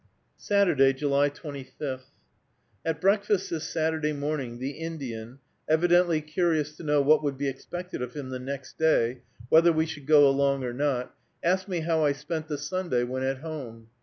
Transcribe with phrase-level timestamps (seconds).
[0.37, 2.05] SATURDAY, July 25.
[2.83, 5.37] At breakfast this Saturday morning, the Indian,
[5.69, 9.85] evidently curious to know what would be expected of him the next day, whether we
[9.85, 13.89] should go along or not, asked me how I spent the Sunday when at home.